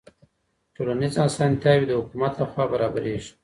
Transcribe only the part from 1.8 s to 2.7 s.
د حکومت لخوا